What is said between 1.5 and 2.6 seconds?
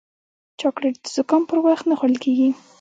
وخت نه خوړل کېږي.